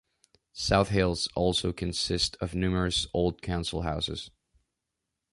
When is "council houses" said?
3.43-4.31